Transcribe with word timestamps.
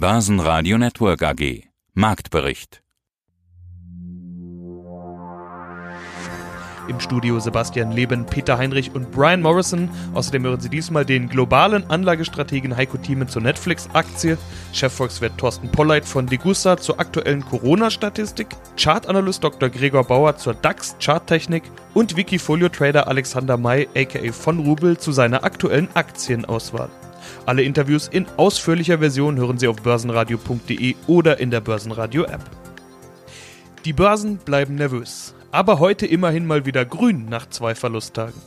Börsenradio 0.00 0.78
Network 0.78 1.22
AG. 1.22 1.64
Marktbericht. 1.92 2.82
Im 6.88 6.98
Studio 7.00 7.38
Sebastian 7.38 7.92
Leben, 7.92 8.24
Peter 8.24 8.56
Heinrich 8.56 8.94
und 8.94 9.10
Brian 9.12 9.42
Morrison. 9.42 9.90
Außerdem 10.14 10.44
hören 10.44 10.60
Sie 10.60 10.70
diesmal 10.70 11.04
den 11.04 11.28
globalen 11.28 11.84
Anlagestrategen 11.90 12.78
Heiko 12.78 12.96
Thieme 12.96 13.26
zur 13.26 13.42
Netflix-Aktie, 13.42 14.38
Chefvolkswirt 14.72 15.36
Thorsten 15.36 15.70
Polleit 15.70 16.06
von 16.06 16.26
Degussa 16.26 16.78
zur 16.78 16.98
aktuellen 16.98 17.44
Corona-Statistik, 17.44 18.46
Chartanalyst 18.78 19.44
Dr. 19.44 19.68
Gregor 19.68 20.04
Bauer 20.04 20.34
zur 20.38 20.54
DAX-Charttechnik 20.54 21.64
und 21.92 22.16
Wikifolio-Trader 22.16 23.06
Alexander 23.06 23.58
May 23.58 23.86
aka 23.94 24.32
von 24.32 24.60
Rubel 24.60 24.96
zu 24.96 25.12
seiner 25.12 25.44
aktuellen 25.44 25.88
Aktienauswahl. 25.92 26.88
Alle 27.46 27.62
Interviews 27.62 28.08
in 28.08 28.26
ausführlicher 28.36 28.98
Version 28.98 29.36
hören 29.36 29.58
Sie 29.58 29.68
auf 29.68 29.82
börsenradio.de 29.82 30.94
oder 31.06 31.40
in 31.40 31.50
der 31.50 31.60
Börsenradio-App. 31.60 32.42
Die 33.84 33.92
Börsen 33.92 34.36
bleiben 34.36 34.74
nervös, 34.74 35.34
aber 35.52 35.78
heute 35.78 36.06
immerhin 36.06 36.46
mal 36.46 36.66
wieder 36.66 36.84
grün 36.84 37.26
nach 37.30 37.48
zwei 37.48 37.74
Verlusttagen. 37.74 38.40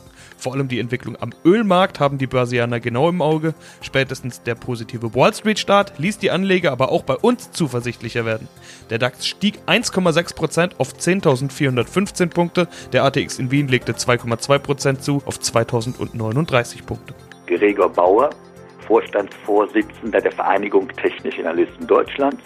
Vor 0.44 0.52
allem 0.52 0.68
die 0.68 0.78
Entwicklung 0.78 1.16
am 1.20 1.30
Ölmarkt 1.44 2.00
haben 2.00 2.18
die 2.18 2.26
Börsianer 2.26 2.78
genau 2.78 3.08
im 3.08 3.22
Auge. 3.22 3.54
Spätestens 3.80 4.42
der 4.42 4.54
positive 4.54 5.14
Wall 5.14 5.32
Street-Start 5.32 5.98
ließ 5.98 6.18
die 6.18 6.30
Anleger 6.30 6.70
aber 6.70 6.92
auch 6.92 7.02
bei 7.02 7.14
uns 7.14 7.50
zuversichtlicher 7.52 8.24
werden. 8.26 8.48
Der 8.90 8.98
DAX 8.98 9.26
stieg 9.26 9.58
1,6% 9.66 10.72
auf 10.76 10.92
10.415 10.94 12.26
Punkte, 12.26 12.68
der 12.92 13.04
ATX 13.04 13.38
in 13.38 13.50
Wien 13.50 13.68
legte 13.68 13.92
2,2% 13.92 14.98
zu 14.98 15.22
auf 15.24 15.38
2.039 15.38 16.84
Punkte. 16.84 17.14
Gregor 17.46 17.90
Bauer 17.90 18.30
Vorstandsvorsitzender 18.86 20.20
der 20.20 20.32
Vereinigung 20.32 20.88
Technische 20.88 21.40
Analysten 21.40 21.86
Deutschlands 21.86 22.42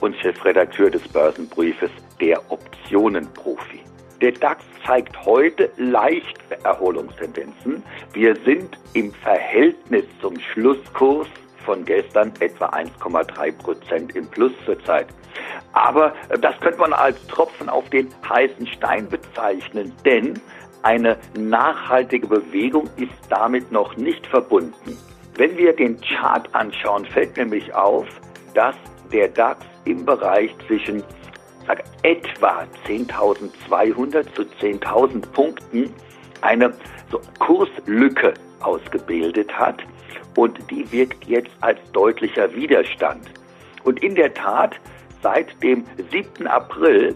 und 0.00 0.16
Chefredakteur 0.16 0.90
des 0.90 1.06
Börsenbriefes 1.08 1.90
Der 2.20 2.40
Optionenprofi. 2.50 3.80
Der 4.20 4.32
DAX 4.32 4.64
zeigt 4.84 5.24
heute 5.24 5.70
leichte 5.76 6.58
Erholungstendenzen. 6.64 7.82
Wir 8.12 8.34
sind 8.44 8.76
im 8.94 9.12
Verhältnis 9.12 10.04
zum 10.20 10.38
Schlusskurs 10.40 11.28
von 11.64 11.84
gestern 11.84 12.32
etwa 12.40 12.66
1,3 12.66 13.52
Prozent 13.52 14.16
im 14.16 14.26
Plus 14.28 14.52
zurzeit. 14.64 15.06
Aber 15.72 16.14
das 16.40 16.58
könnte 16.60 16.80
man 16.80 16.92
als 16.92 17.24
Tropfen 17.28 17.68
auf 17.68 17.88
den 17.90 18.08
heißen 18.28 18.66
Stein 18.66 19.08
bezeichnen, 19.08 19.92
denn 20.04 20.40
eine 20.82 21.18
nachhaltige 21.36 22.26
Bewegung 22.26 22.88
ist 22.96 23.12
damit 23.28 23.70
noch 23.70 23.96
nicht 23.96 24.26
verbunden. 24.26 24.96
Wenn 25.38 25.56
wir 25.56 25.72
den 25.72 26.00
Chart 26.00 26.52
anschauen, 26.52 27.04
fällt 27.04 27.36
nämlich 27.36 27.72
auf, 27.72 28.08
dass 28.54 28.74
der 29.12 29.28
DAX 29.28 29.64
im 29.84 30.04
Bereich 30.04 30.52
zwischen 30.66 31.04
sag, 31.64 31.84
etwa 32.02 32.64
10.200 32.88 34.34
zu 34.34 34.42
10.000 34.42 35.30
Punkten 35.30 35.94
eine 36.40 36.74
so 37.12 37.20
Kurslücke 37.38 38.34
ausgebildet 38.58 39.56
hat 39.56 39.80
und 40.34 40.58
die 40.72 40.90
wirkt 40.90 41.24
jetzt 41.26 41.52
als 41.60 41.78
deutlicher 41.92 42.52
Widerstand. 42.56 43.30
Und 43.84 44.02
in 44.02 44.16
der 44.16 44.34
Tat, 44.34 44.74
seit 45.22 45.62
dem 45.62 45.84
7. 46.10 46.48
April, 46.48 47.14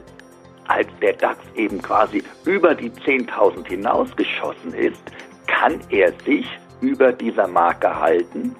als 0.68 0.86
der 1.00 1.14
DAX 1.14 1.40
eben 1.56 1.82
quasi 1.82 2.22
über 2.44 2.76
die 2.76 2.90
10.000 2.90 3.66
hinausgeschossen 3.66 4.74
ist, 4.74 5.02
kann 5.48 5.80
er 5.90 6.12
sich 6.24 6.46
über 6.82 7.12
dieser 7.12 7.46
Marke 7.46 7.98
halten, 7.98 8.54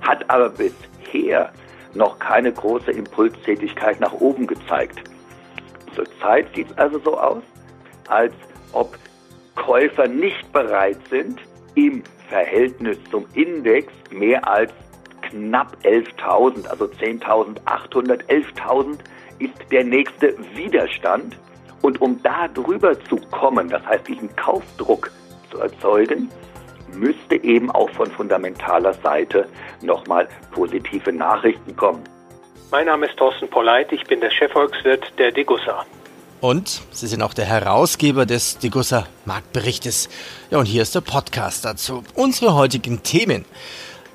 hat 0.00 0.28
aber 0.28 0.50
bisher 0.50 1.52
noch 1.94 2.18
keine 2.18 2.52
große 2.52 2.90
Impulstätigkeit 2.90 4.00
nach 4.00 4.12
oben 4.14 4.46
gezeigt. 4.46 5.02
Zurzeit 5.94 6.46
sieht 6.54 6.70
es 6.70 6.78
also 6.78 6.98
so 6.98 7.18
aus, 7.18 7.42
als 8.08 8.34
ob 8.72 8.98
Käufer 9.54 10.08
nicht 10.08 10.52
bereit 10.52 10.98
sind, 11.10 11.40
im 11.74 12.02
Verhältnis 12.28 12.98
zum 13.10 13.26
Index 13.34 13.92
mehr 14.10 14.46
als 14.46 14.72
knapp 15.22 15.76
11.000, 15.84 16.66
also 16.66 16.86
10.800, 16.86 18.24
11.000 18.26 18.98
ist 19.38 19.54
der 19.70 19.84
nächste 19.84 20.34
Widerstand. 20.54 21.36
Und 21.82 22.00
um 22.00 22.20
da 22.22 22.48
drüber 22.48 22.98
zu 23.04 23.16
kommen, 23.30 23.68
das 23.68 23.84
heißt 23.86 24.08
diesen 24.08 24.34
Kaufdruck 24.36 25.10
zu 25.50 25.58
erzeugen, 25.58 26.28
müsste 26.98 27.36
eben 27.42 27.70
auch 27.70 27.90
von 27.90 28.10
fundamentaler 28.10 28.94
Seite 28.94 29.48
nochmal 29.82 30.28
positive 30.50 31.12
Nachrichten 31.12 31.76
kommen. 31.76 32.02
Mein 32.70 32.86
Name 32.86 33.06
ist 33.06 33.16
Thorsten 33.16 33.48
Polleit, 33.48 33.92
ich 33.92 34.04
bin 34.04 34.20
der 34.20 34.30
Chefvolkswirt 34.30 35.12
der 35.18 35.32
Degussa. 35.32 35.86
Und 36.40 36.82
Sie 36.92 37.06
sind 37.08 37.22
auch 37.22 37.34
der 37.34 37.46
Herausgeber 37.46 38.24
des 38.24 38.58
Degussa 38.58 39.06
Marktberichtes. 39.24 40.08
Ja, 40.50 40.58
und 40.58 40.66
hier 40.66 40.82
ist 40.82 40.94
der 40.94 41.00
Podcast 41.00 41.64
dazu. 41.64 42.04
Unsere 42.14 42.54
heutigen 42.54 43.02
Themen. 43.02 43.44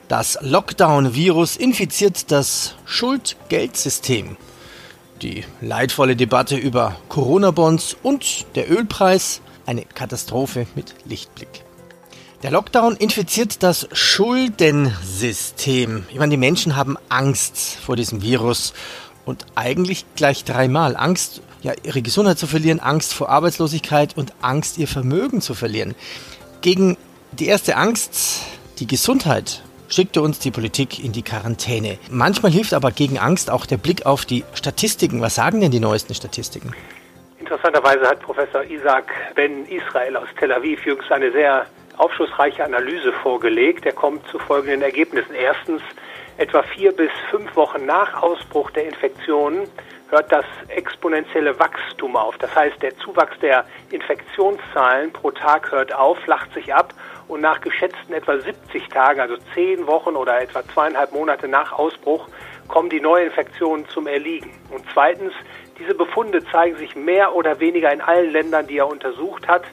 Das 0.08 0.38
Lockdown-Virus 0.42 1.58
infiziert 1.58 2.32
das 2.32 2.76
Schuld-Geld-System. 2.86 4.38
Die 5.22 5.44
leidvolle 5.60 6.16
Debatte 6.16 6.56
über 6.56 6.96
Corona-Bonds 7.10 7.98
und 8.04 8.46
der 8.56 8.72
Ölpreis. 8.72 9.42
Eine 9.66 9.84
Katastrophe 9.86 10.68
mit 10.76 10.94
Lichtblick. 11.06 11.64
Der 12.44 12.52
Lockdown 12.52 12.96
infiziert 12.98 13.64
das 13.64 13.88
Schuldensystem. 13.94 16.06
Ich 16.10 16.20
meine, 16.20 16.32
die 16.32 16.38
Menschen 16.38 16.76
haben 16.76 16.98
Angst 17.08 17.78
vor 17.78 17.96
diesem 17.96 18.22
Virus 18.22 18.74
und 19.24 19.46
eigentlich 19.56 20.06
gleich 20.18 20.44
dreimal. 20.44 20.98
Angst, 20.98 21.42
ja, 21.62 21.72
ihre 21.84 22.02
Gesundheit 22.02 22.38
zu 22.38 22.46
verlieren, 22.46 22.82
Angst 22.82 23.14
vor 23.14 23.30
Arbeitslosigkeit 23.30 24.18
und 24.18 24.34
Angst, 24.42 24.78
ihr 24.78 24.90
Vermögen 24.90 25.40
zu 25.40 25.54
verlieren. 25.54 25.96
Gegen 26.60 26.98
die 27.32 27.48
erste 27.48 27.78
Angst, 27.78 28.42
die 28.80 28.88
Gesundheit, 28.88 29.64
schickte 29.88 30.22
uns 30.22 30.40
die 30.40 30.52
Politik 30.52 31.02
in 31.02 31.14
die 31.14 31.22
Quarantäne. 31.22 31.98
Manchmal 32.12 32.52
hilft 32.52 32.74
aber 32.74 32.92
gegen 32.92 33.20
Angst 33.20 33.50
auch 33.50 33.66
der 33.66 33.78
Blick 33.78 34.06
auf 34.06 34.26
die 34.26 34.44
Statistiken. 34.54 35.22
Was 35.22 35.36
sagen 35.36 35.62
denn 35.62 35.72
die 35.72 35.80
neuesten 35.80 36.14
Statistiken? 36.14 36.76
Interessanterweise 37.40 38.06
hat 38.06 38.20
Professor 38.20 38.66
Isaac 38.66 39.06
Ben 39.34 39.66
Israel 39.68 40.18
aus 40.18 40.28
Tel 40.38 40.52
Aviv 40.52 40.86
jüngst 40.86 41.10
eine 41.10 41.32
sehr 41.32 41.68
aufschlussreiche 41.98 42.64
Analyse 42.64 43.14
vorgelegt. 43.14 43.86
Er 43.86 43.94
kommt 43.94 44.28
zu 44.28 44.40
folgenden 44.40 44.82
Ergebnissen. 44.82 45.34
Erstens, 45.36 45.82
etwa 46.38 46.64
vier 46.64 46.92
bis 46.92 47.12
fünf 47.30 47.56
Wochen 47.56 47.86
nach 47.86 48.22
Ausbruch 48.22 48.72
der 48.72 48.86
Infektionen 48.86 49.68
hört 50.10 50.32
das 50.32 50.46
exponentielle 50.70 51.58
Wachstum 51.60 52.16
auf. 52.16 52.38
Das 52.38 52.56
heißt, 52.56 52.82
der 52.82 52.96
Zuwachs 52.98 53.38
der 53.40 53.66
Infektionszahlen 53.90 55.12
pro 55.12 55.32
Tag 55.32 55.72
hört 55.72 55.94
auf, 55.94 56.20
flacht 56.20 56.54
sich 56.54 56.74
ab 56.74 56.94
und 57.28 57.42
nach 57.42 57.62
geschätzten 57.62 58.14
etwa 58.14 58.38
70 58.38 58.90
Tagen, 58.90 59.20
also 59.20 59.38
zehn 59.56 59.88
Wochen 59.88 60.16
oder 60.16 60.40
etwa 60.42 60.64
zweieinhalb 60.68 61.14
Monate 61.14 61.48
nach 61.48 61.72
Ausbruch, 61.72 62.28
kommen 62.68 62.90
die 62.90 63.02
Neuinfektionen 63.02 63.88
zum 63.90 64.08
Erliegen. 64.08 64.52
Und 64.70 64.84
zweitens, 64.94 65.34
diese 65.80 65.96
Befunde 65.96 66.44
zeigen 66.46 66.78
sich 66.78 66.96
mehr 66.96 67.36
oder 67.36 67.60
weniger 67.60 67.92
in 67.92 68.02
allen 68.02 68.32
Ländern, 68.32 68.68
die 68.68 68.78
er 68.78 68.88
untersucht 68.88 69.48
hat 69.48 69.64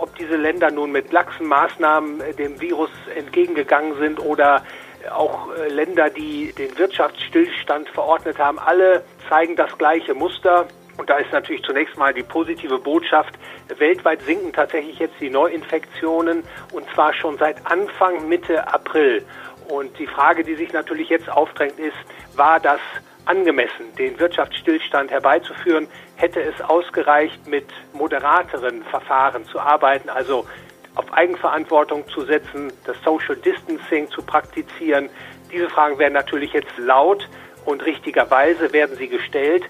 ob 0.00 0.16
diese 0.16 0.36
Länder 0.36 0.70
nun 0.70 0.92
mit 0.92 1.12
laxen 1.12 1.46
Maßnahmen 1.46 2.20
äh, 2.20 2.34
dem 2.34 2.60
Virus 2.60 2.90
entgegengegangen 3.14 3.96
sind 3.98 4.20
oder 4.20 4.64
auch 5.12 5.48
äh, 5.54 5.68
Länder, 5.68 6.10
die 6.10 6.52
den 6.52 6.76
Wirtschaftsstillstand 6.78 7.88
verordnet 7.90 8.38
haben, 8.38 8.58
alle 8.58 9.04
zeigen 9.28 9.56
das 9.56 9.76
gleiche 9.78 10.14
Muster. 10.14 10.66
Und 10.98 11.08
da 11.08 11.16
ist 11.16 11.32
natürlich 11.32 11.62
zunächst 11.62 11.96
mal 11.96 12.12
die 12.12 12.22
positive 12.22 12.78
Botschaft, 12.78 13.34
weltweit 13.78 14.20
sinken 14.22 14.52
tatsächlich 14.52 14.98
jetzt 14.98 15.14
die 15.20 15.30
Neuinfektionen 15.30 16.44
und 16.72 16.88
zwar 16.94 17.14
schon 17.14 17.38
seit 17.38 17.66
Anfang 17.66 18.28
Mitte 18.28 18.72
April. 18.72 19.24
Und 19.68 19.98
die 19.98 20.06
Frage, 20.06 20.44
die 20.44 20.54
sich 20.54 20.72
natürlich 20.72 21.08
jetzt 21.08 21.30
aufdrängt, 21.30 21.78
ist, 21.78 21.96
war 22.36 22.60
das 22.60 22.80
angemessen, 23.24 23.94
den 23.98 24.18
Wirtschaftsstillstand 24.18 25.10
herbeizuführen, 25.10 25.88
hätte 26.16 26.40
es 26.40 26.60
ausgereicht, 26.60 27.46
mit 27.46 27.66
moderateren 27.92 28.82
Verfahren 28.84 29.44
zu 29.44 29.60
arbeiten, 29.60 30.08
also 30.08 30.46
auf 30.94 31.12
Eigenverantwortung 31.12 32.06
zu 32.08 32.22
setzen, 32.22 32.72
das 32.84 32.96
Social 33.02 33.36
Distancing 33.36 34.10
zu 34.10 34.22
praktizieren. 34.22 35.08
Diese 35.50 35.70
Fragen 35.70 35.98
werden 35.98 36.14
natürlich 36.14 36.52
jetzt 36.52 36.76
laut 36.76 37.28
und 37.64 37.84
richtigerweise 37.84 38.72
werden 38.72 38.96
sie 38.96 39.08
gestellt. 39.08 39.64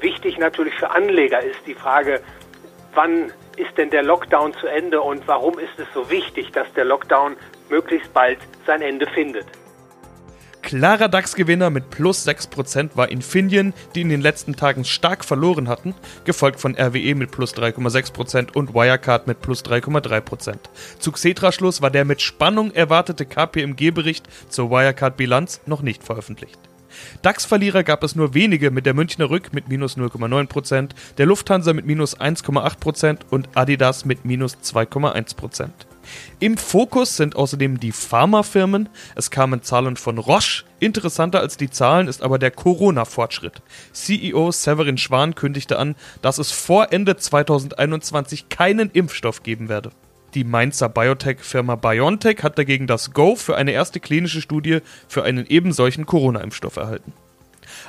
Wichtig 0.00 0.38
natürlich 0.38 0.74
für 0.74 0.90
Anleger 0.90 1.40
ist 1.40 1.60
die 1.66 1.74
Frage, 1.74 2.20
wann 2.94 3.32
ist 3.56 3.78
denn 3.78 3.90
der 3.90 4.02
Lockdown 4.02 4.52
zu 4.54 4.66
Ende 4.66 5.00
und 5.00 5.26
warum 5.26 5.58
ist 5.58 5.78
es 5.78 5.86
so 5.94 6.10
wichtig, 6.10 6.52
dass 6.52 6.70
der 6.74 6.84
Lockdown 6.84 7.36
möglichst 7.70 8.12
bald 8.12 8.38
sein 8.66 8.82
Ende 8.82 9.06
findet? 9.06 9.46
Klarer 10.66 11.08
DAX-Gewinner 11.08 11.70
mit 11.70 11.90
plus 11.90 12.26
6% 12.26 12.96
war 12.96 13.08
Infineon, 13.08 13.72
die 13.94 14.00
in 14.00 14.08
den 14.08 14.20
letzten 14.20 14.56
Tagen 14.56 14.84
stark 14.84 15.24
verloren 15.24 15.68
hatten, 15.68 15.94
gefolgt 16.24 16.58
von 16.58 16.74
RWE 16.74 17.14
mit 17.14 17.30
plus 17.30 17.54
3,6% 17.54 18.52
und 18.52 18.74
Wirecard 18.74 19.28
mit 19.28 19.40
plus 19.40 19.64
3,3%. 19.64 20.56
Zu 20.98 21.12
Xetra-Schluss 21.12 21.82
war 21.82 21.90
der 21.92 22.04
mit 22.04 22.20
Spannung 22.20 22.72
erwartete 22.72 23.26
KPMG-Bericht 23.26 24.26
zur 24.48 24.72
Wirecard-Bilanz 24.72 25.60
noch 25.66 25.82
nicht 25.82 26.02
veröffentlicht. 26.02 26.58
DAX-Verlierer 27.22 27.84
gab 27.84 28.02
es 28.02 28.16
nur 28.16 28.34
wenige 28.34 28.72
mit 28.72 28.86
der 28.86 28.94
Münchner 28.94 29.30
Rück 29.30 29.52
mit 29.52 29.68
minus 29.68 29.96
0,9%, 29.96 30.90
der 31.16 31.26
Lufthansa 31.26 31.74
mit 31.74 31.86
minus 31.86 32.18
1,8% 32.18 33.18
und 33.30 33.50
Adidas 33.54 34.04
mit 34.04 34.24
minus 34.24 34.56
2,1%. 34.56 35.70
Im 36.40 36.56
Fokus 36.56 37.16
sind 37.16 37.36
außerdem 37.36 37.80
die 37.80 37.92
Pharmafirmen. 37.92 38.88
Es 39.14 39.30
kamen 39.30 39.62
Zahlen 39.62 39.96
von 39.96 40.18
Roche. 40.18 40.64
Interessanter 40.78 41.40
als 41.40 41.56
die 41.56 41.70
Zahlen 41.70 42.08
ist 42.08 42.22
aber 42.22 42.38
der 42.38 42.50
Corona-Fortschritt. 42.50 43.62
CEO 43.92 44.50
Severin 44.52 44.98
Schwan 44.98 45.34
kündigte 45.34 45.78
an, 45.78 45.96
dass 46.22 46.38
es 46.38 46.52
vor 46.52 46.92
Ende 46.92 47.16
2021 47.16 48.48
keinen 48.48 48.90
Impfstoff 48.90 49.42
geben 49.42 49.68
werde. 49.68 49.90
Die 50.34 50.44
Mainzer 50.44 50.88
Biotech-Firma 50.88 51.76
BioNTech 51.76 52.42
hat 52.42 52.58
dagegen 52.58 52.86
das 52.86 53.12
Go 53.12 53.36
für 53.36 53.56
eine 53.56 53.72
erste 53.72 54.00
klinische 54.00 54.42
Studie 54.42 54.80
für 55.08 55.22
einen 55.22 55.46
ebensolchen 55.46 56.04
Corona-Impfstoff 56.04 56.76
erhalten. 56.76 57.12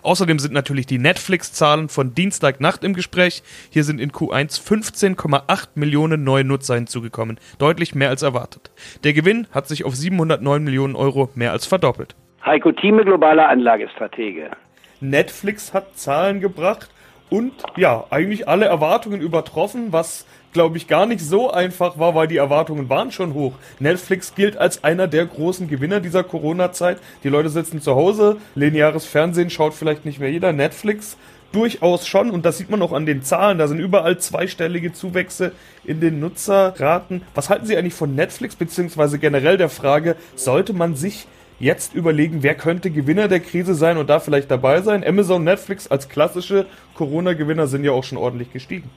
Außerdem 0.04 0.40
sind 0.40 0.54
natürlich 0.54 0.86
die 0.86 1.00
Netflix-Zahlen 1.00 1.90
von 1.90 2.14
Dienstagnacht 2.14 2.84
im 2.84 2.94
Gespräch. 2.94 3.44
Hier 3.70 3.84
sind 3.84 4.00
in 4.00 4.12
Q1 4.12 4.62
15,8 4.62 5.70
Millionen 5.76 6.24
neue 6.24 6.44
Nutzer 6.44 6.76
hinzugekommen, 6.76 7.40
deutlich 7.58 7.96
mehr 7.96 8.10
als 8.10 8.22
erwartet. 8.22 8.72
Der 9.04 9.14
Gewinn 9.14 9.48
hat 9.52 9.68
sich 9.68 9.86
auf 9.86 9.96
709 9.96 10.64
Millionen 10.64 10.96
Euro 10.96 11.30
mehr 11.36 11.52
als 11.52 11.66
verdoppelt. 11.66 12.16
Heiko 12.46 12.72
Thieme, 12.72 13.04
globaler 13.04 13.50
Anlagestratege. 13.50 14.52
Netflix 15.00 15.74
hat 15.74 15.98
Zahlen 15.98 16.40
gebracht 16.40 16.90
und 17.30 17.54
ja, 17.76 18.06
eigentlich 18.10 18.48
alle 18.48 18.66
Erwartungen 18.66 19.22
übertroffen, 19.22 19.92
was 19.92 20.26
glaube 20.54 20.78
ich, 20.78 20.88
gar 20.88 21.06
nicht 21.06 21.22
so 21.22 21.52
einfach 21.52 22.00
war, 22.00 22.16
weil 22.16 22.28
die 22.28 22.38
Erwartungen 22.38 22.90
waren 22.90 23.12
schon 23.12 23.34
hoch. 23.34 23.54
Netflix 23.80 24.34
gilt 24.36 24.58
als 24.58 24.84
einer 24.84 25.08
der 25.08 25.26
großen 25.26 25.68
Gewinner 25.68 26.00
dieser 26.00 26.24
Corona-Zeit. 26.24 26.98
Die 27.24 27.30
Leute 27.30 27.50
sitzen 27.50 27.82
zu 27.82 27.96
Hause, 27.96 28.38
lineares 28.56 29.06
Fernsehen 29.06 29.50
schaut 29.50 29.74
vielleicht 29.74 30.06
nicht 30.06 30.20
mehr 30.20 30.32
jeder. 30.32 30.54
Netflix 30.54 31.18
durchaus 31.52 32.08
schon 32.08 32.32
und 32.32 32.46
das 32.46 32.58
sieht 32.58 32.70
man 32.70 32.82
auch 32.82 32.94
an 32.94 33.06
den 33.06 33.24
Zahlen. 33.24 33.58
Da 33.58 33.68
sind 33.68 33.80
überall 33.80 34.18
zweistellige 34.18 34.94
Zuwächse 34.94 35.52
in 35.84 36.00
den 36.00 36.20
Nutzerraten. 36.20 37.22
Was 37.36 37.50
halten 37.50 37.66
Sie 37.66 37.78
eigentlich 37.78 37.94
von 37.94 38.16
Netflix 38.16 38.56
beziehungsweise 38.56 39.20
generell 39.20 39.58
der 39.58 39.70
Frage, 39.70 40.16
sollte 40.36 40.74
man 40.74 40.96
sich 40.96 41.28
jetzt 41.60 41.96
überlegen, 41.96 42.44
wer 42.44 42.56
könnte 42.56 42.92
Gewinner 42.92 43.28
der 43.28 43.40
Krise 43.40 43.74
sein 43.74 43.98
und 43.98 44.10
da 44.10 44.20
vielleicht 44.20 44.52
dabei 44.52 44.82
sein? 44.82 45.04
Amazon, 45.06 45.44
Netflix 45.44 45.88
als 45.88 46.10
klassische 46.10 46.66
Corona-Gewinner 46.96 47.68
sind 47.68 47.84
ja 47.84 47.92
auch 47.92 48.04
schon 48.04 48.18
ordentlich 48.18 48.52
gestiegen. 48.54 48.90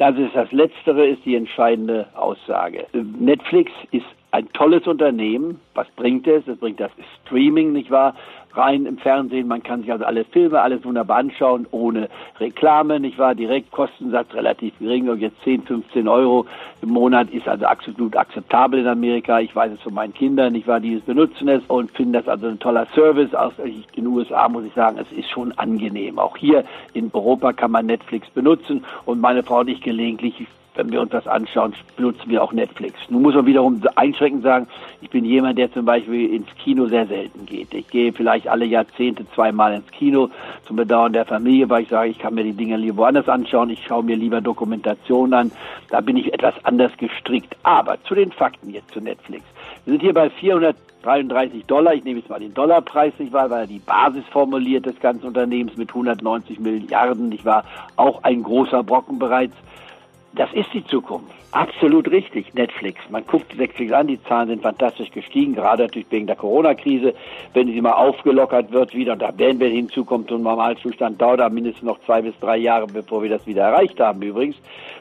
Das 0.00 0.16
ist 0.16 0.34
das 0.34 0.50
Letztere, 0.50 1.06
ist 1.08 1.26
die 1.26 1.36
entscheidende 1.36 2.06
Aussage. 2.14 2.86
Netflix 2.94 3.70
ist 3.90 4.06
ein 4.32 4.48
tolles 4.52 4.86
Unternehmen. 4.86 5.60
Was 5.74 5.88
bringt 5.96 6.26
es? 6.26 6.46
Es 6.46 6.58
bringt 6.58 6.80
das 6.80 6.92
Streaming, 7.24 7.72
nicht 7.72 7.90
wahr? 7.90 8.14
rein 8.54 8.86
im 8.86 8.98
Fernsehen. 8.98 9.48
Man 9.48 9.62
kann 9.62 9.82
sich 9.82 9.92
also 9.92 10.04
alle 10.04 10.24
Filme, 10.24 10.60
alles 10.60 10.84
wunderbar 10.84 11.18
anschauen, 11.18 11.66
ohne 11.70 12.08
Reklame, 12.38 13.00
nicht 13.00 13.18
wahr? 13.18 13.34
Direkt 13.34 13.70
Kostensatz 13.70 14.32
relativ 14.34 14.78
gering, 14.78 15.08
und 15.08 15.20
jetzt 15.20 15.40
10, 15.44 15.62
15 15.62 16.08
Euro 16.08 16.46
im 16.82 16.90
Monat 16.90 17.30
ist 17.30 17.46
also 17.46 17.66
absolut 17.66 18.16
akzeptabel 18.16 18.80
in 18.80 18.86
Amerika. 18.86 19.40
Ich 19.40 19.54
weiß 19.54 19.72
es 19.72 19.80
von 19.82 19.94
meinen 19.94 20.14
Kindern, 20.14 20.52
nicht 20.52 20.66
wahr? 20.66 20.80
Die 20.80 20.96
benutzen 20.96 21.48
es 21.48 21.62
und 21.68 21.90
finden 21.92 22.14
das 22.14 22.28
also 22.28 22.48
ein 22.48 22.58
toller 22.58 22.86
Service. 22.94 23.30
In 23.64 23.84
den 23.96 24.06
USA 24.06 24.48
muss 24.48 24.64
ich 24.64 24.74
sagen, 24.74 24.98
es 24.98 25.10
ist 25.16 25.30
schon 25.30 25.52
angenehm. 25.58 26.18
Auch 26.18 26.36
hier 26.36 26.64
in 26.92 27.10
Europa 27.12 27.52
kann 27.52 27.70
man 27.70 27.86
Netflix 27.86 28.28
benutzen 28.30 28.84
und 29.04 29.20
meine 29.20 29.42
Frau 29.42 29.62
nicht 29.62 29.82
gelegentlich 29.82 30.46
wenn 30.74 30.90
wir 30.92 31.00
uns 31.00 31.10
das 31.10 31.26
anschauen, 31.26 31.74
benutzen 31.96 32.30
wir 32.30 32.42
auch 32.42 32.52
Netflix. 32.52 32.98
Nun 33.08 33.22
muss 33.22 33.34
man 33.34 33.46
wiederum 33.46 33.82
einschränkend 33.96 34.42
sagen, 34.42 34.66
ich 35.00 35.10
bin 35.10 35.24
jemand, 35.24 35.58
der 35.58 35.72
zum 35.72 35.84
Beispiel 35.84 36.32
ins 36.32 36.48
Kino 36.62 36.86
sehr 36.86 37.06
selten 37.06 37.46
geht. 37.46 37.74
Ich 37.74 37.88
gehe 37.88 38.12
vielleicht 38.12 38.48
alle 38.48 38.64
Jahrzehnte 38.64 39.26
zweimal 39.34 39.74
ins 39.74 39.90
Kino 39.90 40.28
zum 40.66 40.76
Bedauern 40.76 41.12
der 41.12 41.24
Familie, 41.24 41.68
weil 41.68 41.82
ich 41.82 41.88
sage, 41.88 42.10
ich 42.10 42.18
kann 42.18 42.34
mir 42.34 42.44
die 42.44 42.52
Dinge 42.52 42.76
lieber 42.76 42.98
woanders 42.98 43.28
anschauen. 43.28 43.70
Ich 43.70 43.84
schaue 43.84 44.04
mir 44.04 44.16
lieber 44.16 44.40
Dokumentationen 44.40 45.34
an. 45.34 45.52
Da 45.88 46.00
bin 46.00 46.16
ich 46.16 46.32
etwas 46.32 46.54
anders 46.64 46.92
gestrickt. 46.96 47.56
Aber 47.62 48.02
zu 48.04 48.14
den 48.14 48.32
Fakten 48.32 48.70
jetzt 48.70 48.92
zu 48.92 49.00
Netflix. 49.00 49.44
Wir 49.84 49.92
sind 49.92 50.02
hier 50.02 50.14
bei 50.14 50.30
433 50.30 51.64
Dollar. 51.66 51.94
Ich 51.94 52.04
nehme 52.04 52.20
jetzt 52.20 52.30
mal 52.30 52.38
den 52.38 52.54
Dollarpreis, 52.54 53.12
nicht 53.18 53.32
wahr, 53.32 53.50
weil 53.50 53.62
er 53.62 53.66
die 53.66 53.80
Basis 53.80 54.24
formuliert 54.30 54.86
des 54.86 55.00
ganzen 55.00 55.26
Unternehmens 55.26 55.76
mit 55.76 55.88
190 55.88 56.60
Milliarden, 56.60 57.30
nicht 57.30 57.44
wahr, 57.44 57.64
auch 57.96 58.22
ein 58.22 58.42
großer 58.42 58.82
Brocken 58.82 59.18
bereits. 59.18 59.56
Das 60.32 60.52
ist 60.52 60.72
die 60.72 60.84
Zukunft. 60.84 61.34
Absolut 61.50 62.08
richtig, 62.08 62.54
Netflix. 62.54 63.00
Man 63.10 63.26
guckt 63.26 63.56
Netflix 63.58 63.92
an, 63.92 64.06
die 64.06 64.22
Zahlen 64.22 64.48
sind 64.48 64.62
fantastisch 64.62 65.10
gestiegen, 65.10 65.56
gerade 65.56 65.82
natürlich 65.82 66.06
wegen 66.10 66.28
der 66.28 66.36
Corona-Krise. 66.36 67.14
Wenn 67.52 67.66
sie 67.66 67.80
mal 67.80 67.94
aufgelockert 67.94 68.70
wird 68.70 68.94
wieder, 68.94 69.14
und 69.14 69.22
da 69.22 69.32
wir 69.36 69.68
hinzukommen 69.68 70.28
zum 70.28 70.42
Normalzustand, 70.42 71.20
dauert 71.20 71.40
da 71.40 71.48
mindestens 71.48 71.82
noch 71.82 71.98
zwei 72.06 72.22
bis 72.22 72.38
drei 72.38 72.58
Jahre, 72.58 72.86
bevor 72.86 73.24
wir 73.24 73.30
das 73.30 73.44
wieder 73.48 73.64
erreicht 73.64 73.98
haben 73.98 74.22
übrigens, 74.22 74.54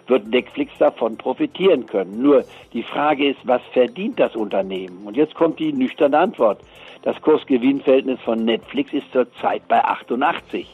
wird 0.08 0.28
Netflix 0.28 0.76
davon 0.80 1.16
profitieren 1.16 1.86
können. 1.86 2.20
Nur 2.20 2.44
die 2.74 2.84
Frage 2.84 3.30
ist, 3.30 3.40
was 3.44 3.62
verdient 3.72 4.20
das 4.20 4.36
Unternehmen? 4.36 5.06
Und 5.06 5.16
jetzt 5.16 5.36
kommt 5.36 5.60
die 5.60 5.72
nüchterne 5.72 6.18
Antwort. 6.18 6.60
Das 7.04 7.22
Kurs-Gewinn-Verhältnis 7.22 8.20
von 8.22 8.44
Netflix 8.44 8.92
ist 8.94 9.12
zurzeit 9.14 9.62
bei 9.68 9.84
88. 9.84 10.68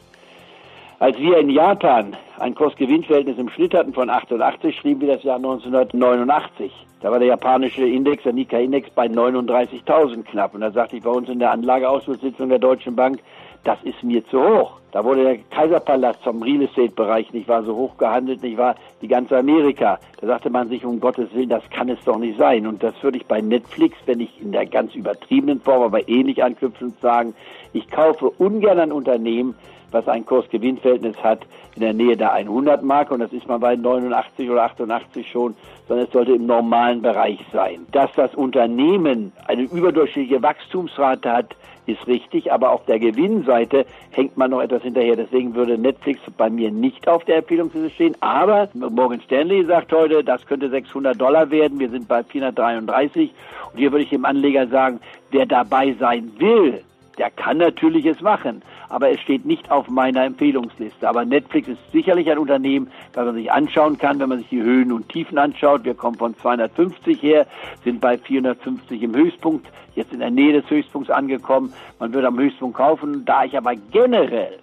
Als 0.99 1.17
wir 1.17 1.37
in 1.37 1.49
Japan 1.49 2.15
ein 2.39 2.55
Kurs-Gewinn-Verhältnis 2.55 3.37
im 3.37 3.49
Schnitt 3.49 3.73
hatten 3.73 3.93
von 3.93 4.09
88, 4.09 4.77
schrieben 4.77 5.01
wir 5.01 5.15
das 5.15 5.23
Jahr 5.23 5.35
1989. 5.35 6.71
Da 7.01 7.11
war 7.11 7.19
der 7.19 7.27
japanische 7.27 7.85
Index, 7.85 8.23
der 8.23 8.31
Nikkei-Index, 8.31 8.89
bei 8.91 9.07
39.000 9.07 10.23
knapp. 10.23 10.55
Und 10.55 10.61
da 10.61 10.71
sagte 10.71 10.95
ich 10.95 11.03
bei 11.03 11.09
uns 11.09 11.27
in 11.27 11.39
der 11.39 11.51
Anlageausschusssitzung 11.51 12.47
der 12.47 12.59
Deutschen 12.59 12.95
Bank, 12.95 13.19
das 13.65 13.79
ist 13.83 14.01
mir 14.03 14.25
zu 14.27 14.41
hoch. 14.41 14.79
Da 14.91 15.03
wurde 15.03 15.23
der 15.23 15.37
Kaiserpalast 15.49 16.23
vom 16.23 16.41
Real 16.41 16.61
Estate-Bereich 16.61 17.33
nicht 17.33 17.49
wahr 17.49 17.63
so 17.63 17.75
hoch 17.75 17.97
gehandelt, 17.97 18.41
nicht 18.43 18.57
wahr 18.57 18.75
die 19.01 19.09
ganze 19.09 19.37
Amerika. 19.37 19.99
Da 20.21 20.27
sagte 20.27 20.49
man 20.49 20.69
sich, 20.69 20.85
um 20.85 21.01
Gottes 21.01 21.33
Willen, 21.33 21.49
das 21.49 21.69
kann 21.69 21.89
es 21.89 21.99
doch 22.05 22.17
nicht 22.17 22.37
sein. 22.37 22.65
Und 22.65 22.81
das 22.81 22.93
würde 23.03 23.17
ich 23.17 23.25
bei 23.25 23.41
Netflix, 23.41 23.97
wenn 24.05 24.21
ich 24.21 24.41
in 24.41 24.53
der 24.53 24.65
ganz 24.67 24.95
übertriebenen 24.95 25.59
Form, 25.59 25.81
aber 25.81 26.07
ähnlich 26.07 26.41
anknüpfend 26.43 26.97
sagen, 27.01 27.33
ich 27.73 27.89
kaufe 27.89 28.29
ungern 28.29 28.79
ein 28.79 28.91
Unternehmen, 28.93 29.55
was 29.91 30.07
ein 30.07 30.25
Kurs-Gewinn-Verhältnis 30.25 31.17
hat 31.23 31.39
in 31.75 31.81
der 31.81 31.93
Nähe 31.93 32.15
der 32.15 32.33
100-Marke 32.33 33.13
und 33.13 33.19
das 33.19 33.33
ist 33.33 33.47
man 33.47 33.59
bei 33.59 33.75
89 33.75 34.49
oder 34.49 34.63
88 34.63 35.29
schon, 35.29 35.55
sondern 35.87 36.05
es 36.05 36.13
sollte 36.13 36.33
im 36.33 36.45
normalen 36.45 37.01
Bereich 37.01 37.39
sein. 37.51 37.85
Dass 37.91 38.11
das 38.15 38.33
Unternehmen 38.33 39.33
eine 39.55 39.67
überdurchschnittliche 39.67 40.41
Wachstumsrate 40.41 41.31
hat, 41.31 41.55
ist 41.87 42.05
richtig, 42.07 42.51
aber 42.51 42.71
auf 42.71 42.85
der 42.85 42.99
Gewinnseite 42.99 43.85
hängt 44.11 44.37
man 44.37 44.51
noch 44.51 44.61
etwas 44.61 44.81
hinterher. 44.81 45.15
Deswegen 45.15 45.53
würde 45.55 45.77
Netflix 45.77 46.19
bei 46.37 46.49
mir 46.49 46.71
nicht 46.71 47.07
auf 47.07 47.23
der 47.25 47.37
Empfehlungsliste 47.37 47.89
stehen. 47.91 48.15
Aber 48.21 48.69
Morgan 48.73 49.21
Stanley 49.21 49.65
sagt 49.65 49.93
heute, 49.93 50.23
das 50.23 50.45
könnte 50.45 50.69
600 50.69 51.19
Dollar 51.19 51.49
werden. 51.51 51.79
Wir 51.79 51.89
sind 51.89 52.07
bei 52.07 52.23
433. 52.23 53.31
Und 53.71 53.77
hier 53.77 53.91
würde 53.91 54.03
ich 54.03 54.09
dem 54.09 54.25
Anleger 54.25 54.67
sagen, 54.67 54.99
wer 55.31 55.45
dabei 55.45 55.95
sein 55.99 56.31
will, 56.37 56.81
der 57.17 57.29
kann 57.29 57.57
natürlich 57.57 58.05
es 58.05 58.19
machen, 58.21 58.61
aber 58.89 59.11
es 59.11 59.19
steht 59.19 59.45
nicht 59.45 59.71
auf 59.71 59.89
meiner 59.89 60.23
Empfehlungsliste. 60.25 61.07
Aber 61.07 61.25
Netflix 61.25 61.67
ist 61.67 61.79
sicherlich 61.91 62.29
ein 62.29 62.37
Unternehmen, 62.37 62.91
das 63.13 63.25
man 63.25 63.35
sich 63.35 63.51
anschauen 63.51 63.97
kann, 63.97 64.19
wenn 64.19 64.29
man 64.29 64.39
sich 64.39 64.49
die 64.49 64.61
Höhen 64.61 64.91
und 64.91 65.09
Tiefen 65.09 65.37
anschaut. 65.37 65.83
Wir 65.83 65.95
kommen 65.95 66.17
von 66.17 66.35
250 66.37 67.21
her, 67.21 67.47
sind 67.83 68.01
bei 68.01 68.17
450 68.17 69.01
im 69.01 69.15
Höchstpunkt, 69.15 69.67
jetzt 69.95 70.13
in 70.13 70.19
der 70.19 70.31
Nähe 70.31 70.61
des 70.61 70.69
Höchstpunkts 70.69 71.09
angekommen. 71.09 71.73
Man 71.99 72.13
würde 72.13 72.27
am 72.27 72.37
Höchstpunkt 72.37 72.77
kaufen. 72.77 73.25
Da 73.25 73.43
ich 73.43 73.57
aber 73.57 73.75
generell 73.91 74.59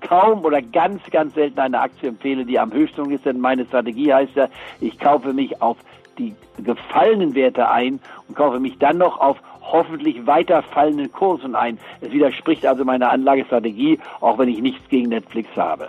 kaum 0.00 0.44
oder 0.44 0.62
ganz, 0.62 1.02
ganz 1.10 1.34
selten 1.34 1.58
eine 1.58 1.80
Aktie 1.80 2.08
empfehle, 2.08 2.44
die 2.44 2.58
am 2.58 2.72
Höchstpunkt 2.72 3.12
ist, 3.12 3.26
denn 3.26 3.40
meine 3.40 3.64
Strategie 3.64 4.12
heißt 4.12 4.36
ja, 4.36 4.48
ich 4.80 4.98
kaufe 4.98 5.32
mich 5.32 5.60
auf 5.60 5.76
die 6.18 6.34
gefallenen 6.58 7.34
Werte 7.34 7.68
ein 7.68 8.00
und 8.28 8.36
kaufe 8.36 8.60
mich 8.60 8.78
dann 8.78 8.98
noch 8.98 9.20
auf 9.20 9.36
hoffentlich 9.76 10.26
weiter 10.26 10.62
fallenden 10.62 11.12
Kursen 11.12 11.54
ein. 11.54 11.78
Es 12.00 12.10
widerspricht 12.10 12.64
also 12.64 12.84
meiner 12.84 13.10
Anlagestrategie, 13.10 13.98
auch 14.20 14.38
wenn 14.38 14.48
ich 14.48 14.60
nichts 14.60 14.88
gegen 14.88 15.10
Netflix 15.10 15.48
habe. 15.54 15.88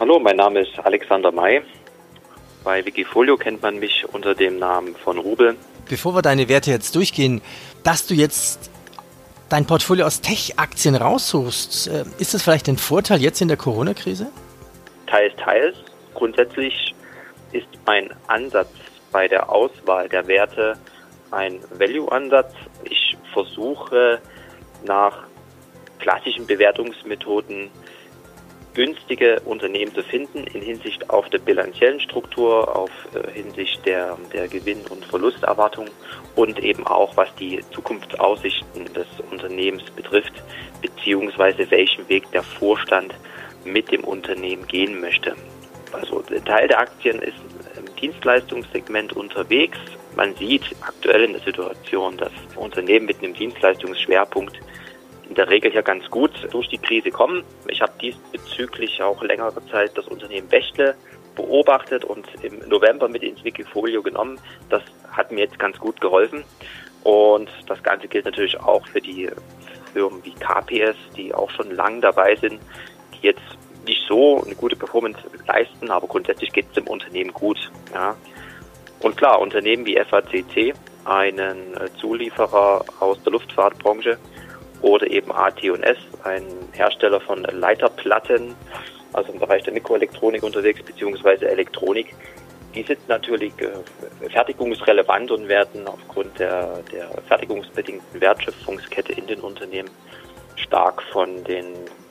Hallo, 0.00 0.20
mein 0.20 0.36
Name 0.36 0.60
ist 0.60 0.78
Alexander 0.78 1.32
May. 1.32 1.62
Bei 2.62 2.84
Wikifolio 2.84 3.36
kennt 3.36 3.62
man 3.62 3.80
mich 3.80 4.04
unter 4.12 4.34
dem 4.34 4.58
Namen 4.58 4.94
von 4.94 5.18
Rubel. 5.18 5.56
Bevor 5.88 6.14
wir 6.14 6.22
deine 6.22 6.48
Werte 6.48 6.70
jetzt 6.70 6.94
durchgehen, 6.94 7.40
dass 7.82 8.06
du 8.06 8.14
jetzt 8.14 8.70
dein 9.48 9.66
Portfolio 9.66 10.06
aus 10.06 10.20
Tech-Aktien 10.20 10.94
raussuchst, 10.94 11.88
äh, 11.88 12.04
ist 12.18 12.34
das 12.34 12.42
vielleicht 12.42 12.68
ein 12.68 12.78
Vorteil 12.78 13.20
jetzt 13.20 13.40
in 13.40 13.48
der 13.48 13.56
Corona-Krise? 13.56 14.30
Teils, 15.06 15.32
teils. 15.36 15.76
Grundsätzlich 16.14 16.94
ist 17.52 17.66
mein 17.86 18.10
Ansatz 18.28 18.70
bei 19.10 19.26
der 19.26 19.48
Auswahl 19.50 20.08
der 20.08 20.28
Werte 20.28 20.76
ein 21.30 21.60
Value-Ansatz. 21.70 22.52
Ich 22.84 23.16
versuche 23.32 24.20
nach 24.84 25.24
klassischen 25.98 26.46
Bewertungsmethoden 26.46 27.70
günstige 28.78 29.40
Unternehmen 29.40 29.92
zu 29.92 30.04
finden 30.04 30.44
in 30.44 30.62
Hinsicht 30.62 31.10
auf 31.10 31.28
der 31.30 31.38
bilanziellen 31.38 31.98
Struktur, 31.98 32.76
auf 32.76 32.90
äh, 33.12 33.28
Hinsicht 33.32 33.84
der, 33.84 34.16
der 34.32 34.46
Gewinn- 34.46 34.86
und 34.88 35.04
Verlusterwartung 35.04 35.86
und 36.36 36.60
eben 36.60 36.86
auch 36.86 37.16
was 37.16 37.28
die 37.40 37.60
Zukunftsaussichten 37.72 38.84
des 38.94 39.08
Unternehmens 39.32 39.90
betrifft, 39.90 40.44
beziehungsweise 40.80 41.68
welchen 41.72 42.08
Weg 42.08 42.30
der 42.30 42.44
Vorstand 42.44 43.14
mit 43.64 43.90
dem 43.90 44.04
Unternehmen 44.04 44.64
gehen 44.68 45.00
möchte. 45.00 45.34
Also 45.92 46.22
ein 46.30 46.44
Teil 46.44 46.68
der 46.68 46.78
Aktien 46.78 47.20
ist 47.20 47.38
im 47.76 47.96
Dienstleistungssegment 47.96 49.12
unterwegs. 49.14 49.78
Man 50.16 50.34
sieht 50.36 50.64
aktuell 50.80 51.24
in 51.24 51.32
der 51.32 51.42
Situation, 51.42 52.16
dass 52.16 52.32
Unternehmen 52.56 53.06
mit 53.06 53.22
einem 53.22 53.34
Dienstleistungsschwerpunkt 53.34 54.58
in 55.28 55.34
der 55.34 55.48
Regel 55.48 55.72
ja 55.72 55.82
ganz 55.82 56.08
gut 56.10 56.32
durch 56.50 56.68
die 56.68 56.78
Krise 56.78 57.10
kommen. 57.10 57.44
Ich 57.68 57.80
habe 57.82 57.92
diesbezüglich 58.00 59.02
auch 59.02 59.22
längere 59.22 59.64
Zeit 59.70 59.96
das 59.96 60.08
Unternehmen 60.08 60.48
Bechtle 60.48 60.94
beobachtet 61.34 62.04
und 62.04 62.26
im 62.42 62.58
November 62.68 63.08
mit 63.08 63.22
ins 63.22 63.44
Wikifolio 63.44 64.02
genommen. 64.02 64.40
Das 64.70 64.82
hat 65.10 65.30
mir 65.30 65.44
jetzt 65.44 65.58
ganz 65.58 65.78
gut 65.78 66.00
geholfen. 66.00 66.44
Und 67.04 67.48
das 67.66 67.82
Ganze 67.82 68.08
gilt 68.08 68.24
natürlich 68.24 68.58
auch 68.58 68.86
für 68.88 69.00
die 69.00 69.30
Firmen 69.92 70.24
wie 70.24 70.32
KPS, 70.32 70.96
die 71.16 71.32
auch 71.32 71.50
schon 71.50 71.70
lang 71.70 72.00
dabei 72.00 72.34
sind, 72.36 72.60
die 73.14 73.26
jetzt 73.26 73.42
nicht 73.86 74.02
so 74.06 74.42
eine 74.44 74.54
gute 74.54 74.76
Performance 74.76 75.18
leisten, 75.46 75.90
aber 75.90 76.06
grundsätzlich 76.06 76.52
geht 76.52 76.66
es 76.66 76.72
dem 76.72 76.86
Unternehmen 76.86 77.32
gut. 77.32 77.58
Ja. 77.94 78.16
Und 79.00 79.16
klar, 79.16 79.40
Unternehmen 79.40 79.86
wie 79.86 79.98
FACC, 79.98 80.74
einen 81.04 81.74
äh, 81.74 81.88
Zulieferer 82.00 82.84
aus 83.00 83.22
der 83.22 83.32
Luftfahrtbranche, 83.32 84.18
oder 84.82 85.10
eben 85.10 85.32
AT&S, 85.32 85.98
ein 86.24 86.44
Hersteller 86.72 87.20
von 87.20 87.42
Leiterplatten, 87.42 88.54
also 89.12 89.32
im 89.32 89.38
Bereich 89.38 89.62
der 89.64 89.72
Mikroelektronik 89.72 90.42
unterwegs, 90.42 90.82
beziehungsweise 90.82 91.48
Elektronik. 91.48 92.14
Die 92.74 92.82
sind 92.82 93.08
natürlich 93.08 93.52
äh, 93.58 94.28
fertigungsrelevant 94.28 95.30
und 95.30 95.48
werden 95.48 95.88
aufgrund 95.88 96.38
der, 96.38 96.80
der 96.92 97.08
fertigungsbedingten 97.26 98.20
Wertschöpfungskette 98.20 99.12
in 99.14 99.26
den 99.26 99.40
Unternehmen 99.40 99.90
stark 100.56 101.02
von 101.12 101.42
den 101.44 101.66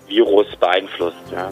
Virus 0.08 0.56
beeinflusst. 0.56 1.18
Ja. 1.32 1.50